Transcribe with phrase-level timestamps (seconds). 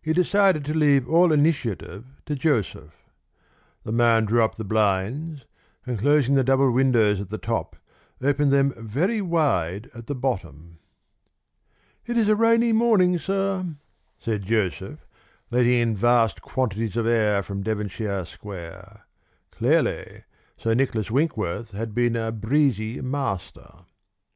[0.00, 2.94] He decided to leave all initiative to Joseph.
[3.82, 5.44] The man drew up the blinds,
[5.84, 7.74] and, closing the double windows at the top,
[8.22, 10.78] opened them very wide at the bottom.
[12.06, 13.66] "It is a rainy morning, sir,"
[14.20, 15.04] said Joseph,
[15.50, 19.04] letting in vast quantities of air from Devonshire Square.
[19.50, 20.22] Clearly,
[20.56, 23.78] Sir Nicholas Winkworth had been a breezy master.